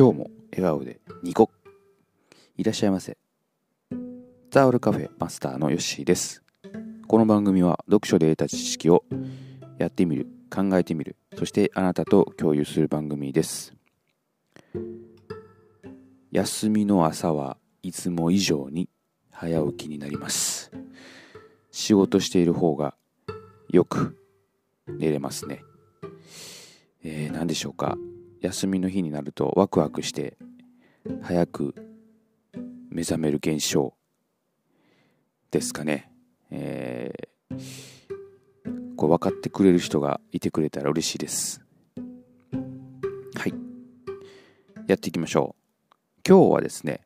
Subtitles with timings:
[0.00, 1.50] 今日も笑顔でニコ。
[2.56, 3.18] いらっしゃいませ。
[4.50, 6.42] ザオルカフェマスターのヨッシーです。
[7.06, 9.04] この番組は読書で得た知識を
[9.76, 13.74] やってみる考えてみるそしてあなたと共有する番組です。
[16.32, 18.88] 休みの朝はいつも以上に
[19.30, 20.72] 早起きになります。
[21.70, 22.94] 仕事している方が
[23.68, 24.16] よく
[24.88, 25.62] 寝れますね。
[27.04, 27.98] えー、何でしょうか？
[28.40, 30.36] 休みの日になるとワクワクして
[31.22, 31.74] 早く
[32.90, 33.94] 目覚める現象
[35.50, 36.10] ですかね。
[36.50, 41.60] えー、こう分かってくれる人がいてくれたら嬉しいです。
[43.34, 43.54] はい。
[44.86, 45.60] やっていきましょう。
[46.26, 47.00] 今日はですね、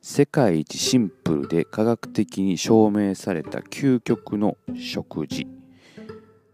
[0.00, 5.46] 世界一シンプルで科学的に証明された究極の食事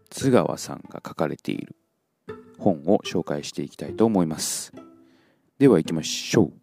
[0.09, 1.75] 津川さんが書かれている
[2.57, 4.73] 本を紹介していきたいと思います。
[5.59, 6.53] では行きましょう。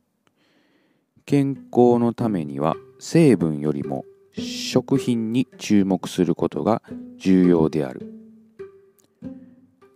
[1.24, 4.04] 健康のためには成分よりも
[4.36, 6.82] 食品に注目することが
[7.16, 8.12] 重要である。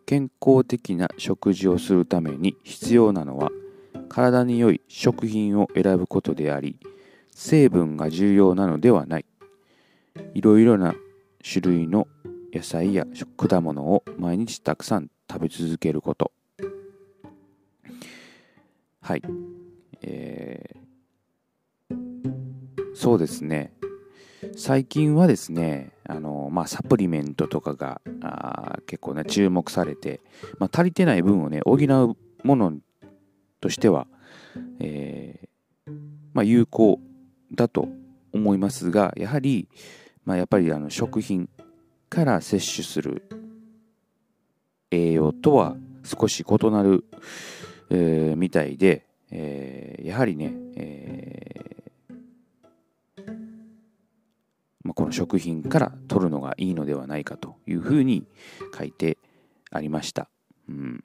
[0.06, 3.50] 健康的な食事をするために必要なのは
[4.08, 6.78] 体に良い食品を選ぶことであり
[7.32, 9.26] 成分が重要なのではない
[10.34, 10.94] いろいろな
[11.42, 12.06] 種類の
[12.52, 16.32] 野菜や果物を毎日たくさん食べ続けること。
[19.00, 19.22] はい。
[20.02, 21.96] えー、
[22.94, 23.72] そうですね。
[24.56, 30.20] 最近はですねあの、まあ、サプリメントとかがあ結構ね注目されて、
[30.58, 32.16] まあ、足りてない分をね補う
[32.46, 32.72] もの
[33.60, 34.06] としては、
[34.80, 35.92] えー
[36.32, 37.00] まあ、有効
[37.54, 37.88] だと
[38.32, 39.68] 思いますがやはり、
[40.24, 41.48] まあ、やっぱりあの食品
[42.16, 43.28] から摂取する
[44.90, 47.04] 栄養とは少し異なる、
[47.90, 53.22] えー、みたいで、えー、やはりね、えー、
[54.82, 58.26] まあ、この食品から取るのがいいのではないかというふうに
[58.74, 59.18] 書いて
[59.70, 60.30] ありました。
[60.70, 61.04] うん、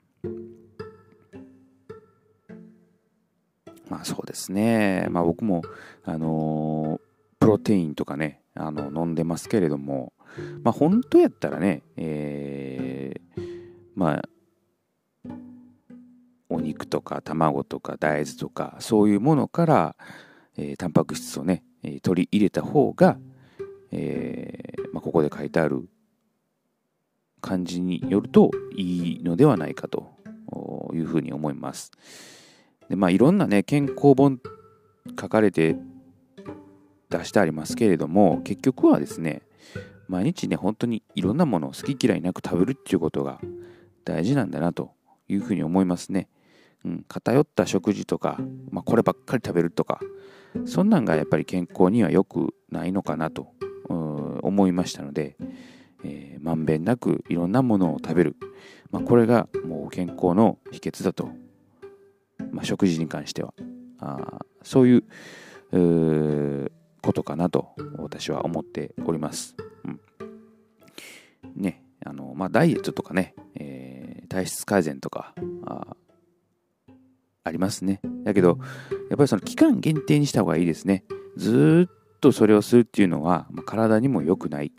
[3.90, 5.60] まあそうですね、まあ、僕も、
[6.06, 7.02] あの
[7.38, 10.14] プロテインとかねあの飲んでますけれども、
[10.62, 13.22] まあ、本当やったらね、えー
[13.94, 14.28] まあ
[16.48, 19.96] お肉とか卵とか大豆とかそういうものから、
[20.56, 23.18] えー、タンパク質をね、えー、取り入れた方が、
[23.90, 25.88] えーまあ、ここで書いてある
[27.40, 30.12] 感じによるといいのではないかと
[30.92, 31.90] いうふうに思います。
[32.88, 34.40] でまあいろんなね健康本
[35.18, 35.76] 書かれて
[37.08, 39.42] 出してありますけれども結局はですね
[40.12, 43.40] 毎日ね本当にいろんなものを好き嫌いなく食べるっていうことが
[44.04, 44.92] 大事なんだなと
[45.26, 46.28] いうふうに思いますね。
[46.84, 48.38] うん、偏った食事とか、
[48.70, 50.00] まあ、こればっかり食べるとか
[50.66, 53.52] そんなんがやっぱり健康には良くないのかなと
[53.88, 55.36] 思いましたので、
[56.04, 58.36] えー、まんべんなくいろんなものを食べる、
[58.90, 61.30] まあ、これがもう健康の秘訣だと、
[62.50, 63.54] まあ、食事に関しては
[63.98, 69.56] あそういうことかなと私は思っております。
[71.54, 75.96] ねあのまあ、ダイエットとかね、えー、体質改善とかあ
[77.44, 78.00] ありますね。
[78.24, 78.58] だけど、
[79.10, 81.04] やっぱりその期間限定にした方がいいですね。
[81.36, 84.72] ずっとそれをするっていうのは、まあ、体にも良くない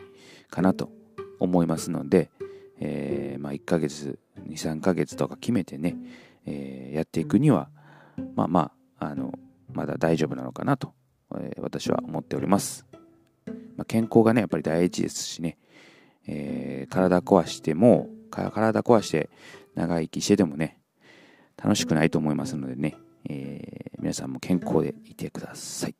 [0.49, 0.89] かなと
[1.39, 2.29] 思いますので、
[2.79, 4.17] えー、まあ、1ヶ月、
[4.47, 5.97] 2、3ヶ月とか決めてね、
[6.45, 7.69] えー、やっていくには、
[8.35, 9.33] まあまあ、あの、
[9.71, 10.93] まだ大丈夫なのかなと、
[11.37, 12.85] え、私は思っております。
[13.75, 15.57] ま、健康がね、やっぱり第一ですしね、
[16.27, 19.29] えー、体壊しても、体壊して
[19.75, 20.79] 長生きしててもね、
[21.61, 22.97] 楽しくないと思いますのでね、
[23.29, 25.95] えー、皆さんも健康でいてください。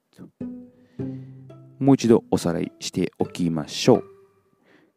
[1.79, 4.03] もう一度おさらいしておきましょう。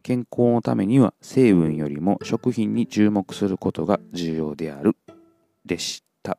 [0.02, 4.96] 健康のためには成分よりも食品に注目することが重要である
[5.64, 6.38] でした。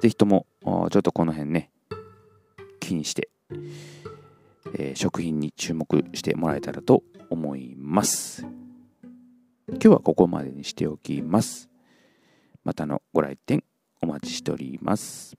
[0.00, 1.70] ぜひともちょっとこの辺ね、
[2.80, 3.28] 気にして
[4.74, 8.46] えー、食品に注目してもらえたらと思います。
[9.68, 11.68] 今日はここまでにしておきます。
[12.64, 13.64] またのご来店
[14.02, 15.36] お待ちしております。